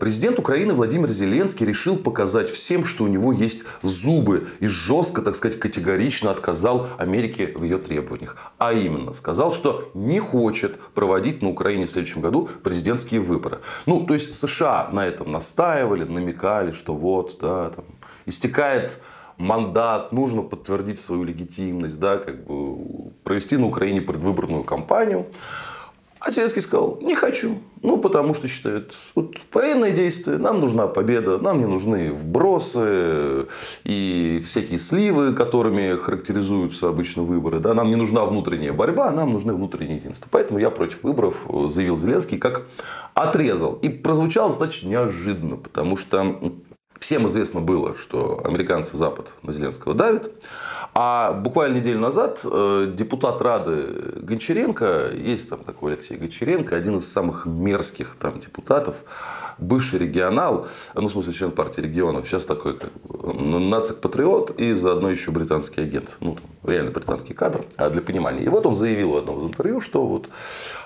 [0.00, 4.48] Президент Украины Владимир Зеленский решил показать всем, что у него есть зубы.
[4.58, 8.38] И жестко, так сказать, категорично отказал Америке в ее требованиях.
[8.56, 13.58] А именно, сказал, что не хочет проводить на Украине в следующем году президентские выборы.
[13.84, 17.84] Ну, то есть США на этом настаивали, намекали, что вот, да, там,
[18.24, 19.02] истекает
[19.36, 25.26] мандат, нужно подтвердить свою легитимность, да, как бы провести на Украине предвыборную кампанию.
[26.20, 27.58] А Зеленский сказал, не хочу.
[27.82, 33.46] Ну, потому что считает, вот военные действия, нам нужна победа, нам не нужны вбросы
[33.84, 37.58] и всякие сливы, которыми характеризуются обычно выборы.
[37.58, 37.72] Да?
[37.72, 40.28] Нам не нужна внутренняя борьба, нам нужны внутренние единства.
[40.30, 41.36] Поэтому я против выборов,
[41.68, 42.66] заявил Зеленский, как
[43.14, 43.78] отрезал.
[43.80, 46.36] И прозвучало достаточно неожиданно, потому что
[47.00, 50.30] всем известно было, что американцы Запад на Зеленского давят.
[50.94, 57.10] А буквально неделю назад э, депутат Рады Гончаренко, есть там такой Алексей Гончаренко, один из
[57.10, 58.96] самых мерзких там депутатов,
[59.60, 62.90] бывший регионал, ну, в смысле, член партии регионов, сейчас такой как
[63.22, 66.16] нацик-патриот и заодно еще британский агент.
[66.20, 68.42] Ну, реально британский кадр, а для понимания.
[68.42, 70.28] И вот он заявил в одном из интервью, что вот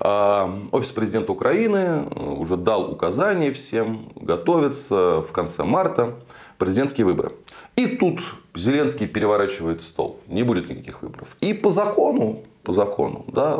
[0.00, 6.14] э, офис президента Украины уже дал указание всем готовиться в конце марта
[6.58, 7.32] президентские выборы.
[7.76, 8.20] И тут
[8.54, 10.20] Зеленский переворачивает стол.
[10.28, 11.36] Не будет никаких выборов.
[11.40, 13.58] И по закону, по закону, да,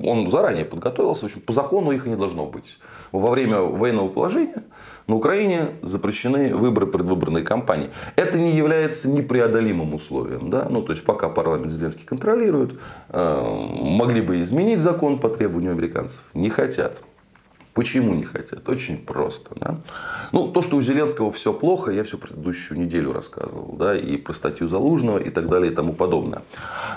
[0.00, 2.78] он заранее подготовился, в общем, по закону их и не должно быть.
[3.12, 4.64] Во время военного положения
[5.06, 7.90] на Украине запрещены выборы предвыборной кампании.
[8.16, 10.50] Это не является непреодолимым условием.
[10.50, 10.66] Да?
[10.70, 12.78] Ну, то есть, пока парламент Зеленский контролирует,
[13.10, 16.22] э, могли бы изменить закон по требованию американцев.
[16.32, 17.02] Не хотят.
[17.74, 18.68] Почему не хотят?
[18.68, 19.54] Очень просто.
[19.56, 19.80] Да?
[20.32, 23.76] Ну, то, что у Зеленского все плохо, я всю предыдущую неделю рассказывал.
[23.78, 23.96] Да?
[23.96, 26.42] И про статью Залужного и так далее и тому подобное.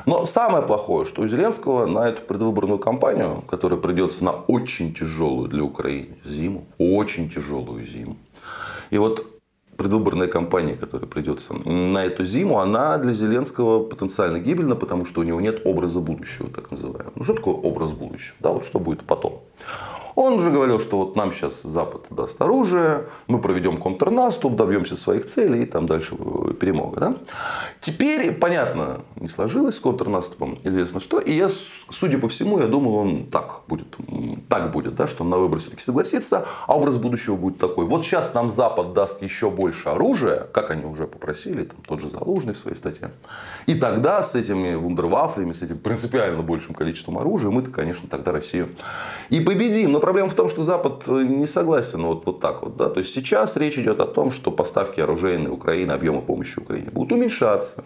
[0.05, 5.47] Но самое плохое, что у Зеленского на эту предвыборную кампанию, которая придется на очень тяжелую
[5.47, 8.17] для Украины зиму, очень тяжелую зиму.
[8.89, 9.25] И вот
[9.77, 15.23] предвыборная кампания, которая придется на эту зиму, она для Зеленского потенциально гибельна, потому что у
[15.23, 17.13] него нет образа будущего, так называемого.
[17.15, 18.35] Ну, что такое образ будущего?
[18.39, 19.41] Да, вот что будет потом.
[20.15, 25.25] Он же говорил, что вот нам сейчас Запад даст оружие, мы проведем контрнаступ, добьемся своих
[25.25, 26.15] целей и там дальше
[26.55, 26.99] перемога.
[26.99, 27.15] Да?
[27.79, 31.19] Теперь, понятно, не сложилось с контрнаступом, известно что.
[31.19, 31.49] И я,
[31.91, 33.95] судя по всему, я думал, он так будет,
[34.49, 37.85] так будет, да, что на выбор все-таки согласится, а образ будущего будет такой.
[37.85, 42.09] Вот сейчас нам Запад даст еще больше оружия, как они уже попросили, там тот же
[42.09, 43.11] Залужный в своей статье.
[43.65, 48.69] И тогда с этими вундервафлями, с этим принципиально большим количеством оружия, мы-то, конечно, тогда Россию
[49.29, 49.91] и победим.
[49.91, 52.77] Но проблема в том, что Запад э, не согласен вот, вот так вот.
[52.77, 52.89] Да?
[52.89, 57.11] То есть сейчас речь идет о том, что поставки оружейной Украины, объемы помощи Украине будут
[57.11, 57.83] уменьшаться.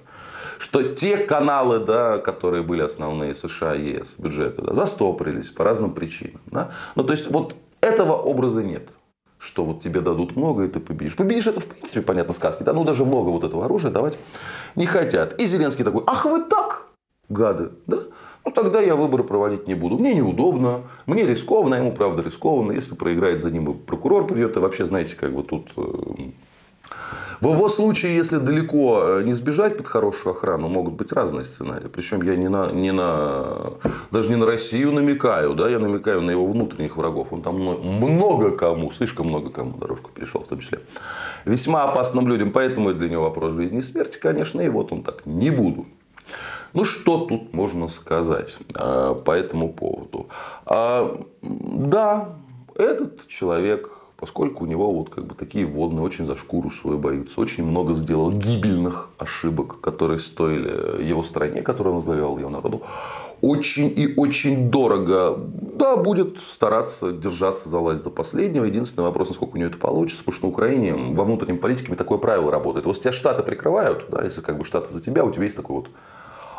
[0.58, 5.94] Что те каналы, да, которые были основные США и ЕС, бюджеты, да, застопорились по разным
[5.94, 6.42] причинам.
[6.48, 6.72] Да?
[6.96, 8.90] Ну, то есть, вот этого образа нет
[9.42, 11.16] что вот тебе дадут много, и ты победишь.
[11.16, 12.64] Победишь это, в принципе, понятно, сказки.
[12.64, 14.18] Да, ну даже много вот этого оружия давать
[14.76, 15.40] не хотят.
[15.40, 16.88] И Зеленский такой, ах вы так,
[17.30, 18.00] гады, да?
[18.46, 19.98] ну тогда я выборы проводить не буду.
[19.98, 22.74] Мне неудобно, мне рискованно, ему правда рискованно.
[22.74, 25.72] Если проиграет за ним прокурор придет, и вообще, знаете, как бы тут...
[26.90, 26.96] Э,
[27.42, 31.88] в его случае, если далеко э, не сбежать под хорошую охрану, могут быть разные сценарии.
[31.88, 33.74] Причем я не на, не на,
[34.12, 37.28] даже не на Россию намекаю, да, я намекаю на его внутренних врагов.
[37.32, 40.82] Он там много кому, слишком много кому дорожку перешел в том числе.
[41.46, 45.26] Весьма опасным людям, поэтому для него вопрос жизни и смерти, конечно, и вот он так,
[45.26, 45.86] не буду.
[46.74, 50.28] Ну, что тут можно сказать а, по этому поводу?
[50.66, 52.30] А, да,
[52.76, 57.40] этот человек, поскольку у него вот как бы такие водные, очень за шкуру свою боятся,
[57.40, 62.82] очень много сделал гибельных ошибок, которые стоили его стране, которую он возглавлял его народу,
[63.42, 65.38] очень и очень дорого.
[65.38, 68.66] Да, будет стараться держаться за власть до последнего.
[68.66, 72.18] Единственный вопрос, насколько у нее это получится, потому что на Украине во внутреннем политике такое
[72.18, 72.86] правило работает.
[72.86, 75.78] Вот тебя штаты прикрывают, да, если как бы штаты за тебя, у тебя есть такой
[75.78, 75.90] вот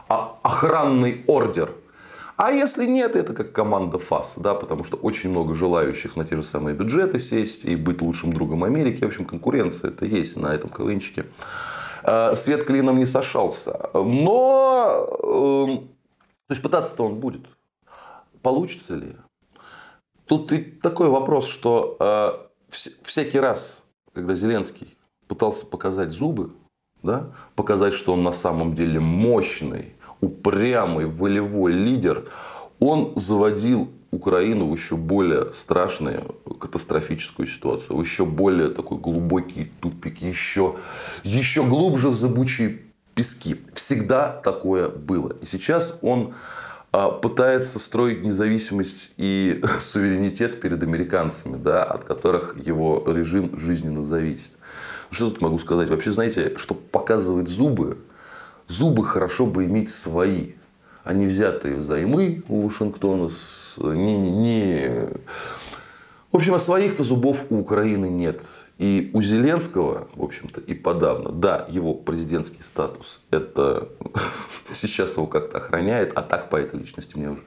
[0.08, 1.70] охранный ордер.
[2.42, 6.36] А если нет, это как команда ФАС, да, потому что очень много желающих на те
[6.36, 9.04] же самые бюджеты сесть и быть лучшим другом Америки.
[9.04, 11.26] В общем, конкуренция это есть на этом КВНчике.
[12.02, 13.90] Э, свет клином не сошелся.
[13.92, 17.42] Но, эм, то есть пытаться-то он будет.
[18.40, 19.16] Получится ли?
[20.24, 22.30] Тут ведь такой вопрос, что э,
[23.02, 24.96] всякий раз, когда Зеленский
[25.28, 26.52] пытался показать зубы,
[27.02, 32.28] да, показать, что он на самом деле мощный, упрямый, волевой лидер,
[32.78, 40.20] он заводил Украину в еще более страшную катастрофическую ситуацию, в еще более такой глубокий тупик,
[40.20, 40.76] еще,
[41.22, 42.80] еще глубже в забучие
[43.14, 43.60] пески.
[43.74, 45.36] Всегда такое было.
[45.40, 46.34] И сейчас он
[46.92, 54.56] а, пытается строить независимость и суверенитет перед американцами, да, от которых его режим жизненно зависит.
[55.10, 55.88] Что тут могу сказать?
[55.88, 57.98] Вообще, знаете, что показывает зубы,
[58.70, 60.52] зубы хорошо бы иметь свои,
[61.02, 63.30] а не взятые взаймы у Вашингтона,
[63.78, 65.08] не, не...
[66.30, 68.40] В общем, а своих-то зубов у Украины нет.
[68.80, 73.90] И у Зеленского, в общем-то, и подавно, да, его президентский статус, это
[74.72, 77.42] сейчас его как-то охраняет, а так по этой личности мне уже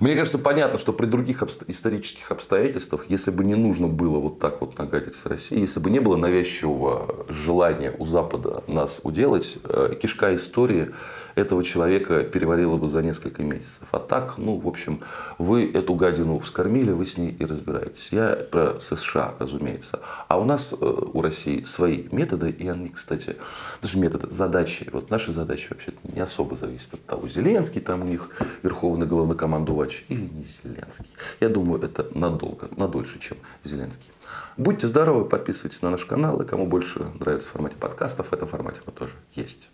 [0.00, 4.62] мне кажется, понятно, что при других исторических обстоятельствах, если бы не нужно было вот так
[4.62, 9.94] вот нагадить с Россией, если бы не было навязчивого желания у Запада нас уделать, э,
[10.00, 10.90] кишка истории
[11.34, 13.86] этого человека переварила бы за несколько месяцев.
[13.92, 15.00] А так, ну, в общем,
[15.38, 18.08] вы эту гадину вскормили, вы с ней и разбираетесь.
[18.10, 20.00] Я про США, разумеется.
[20.28, 23.36] А у нас, э, у России, свои методы, и они, кстати,
[23.82, 24.88] даже методы, задачи.
[24.92, 28.30] Вот наши задачи вообще не особо зависят от того, Зеленский там у них
[28.62, 31.10] верховный главнокомандувач или не Зеленский.
[31.40, 34.10] Я думаю, это надолго, надольше, чем Зеленский.
[34.56, 38.48] Будьте здоровы, подписывайтесь на наш канал, и кому больше нравится в формате подкастов, в этом
[38.48, 39.70] формате мы тоже есть.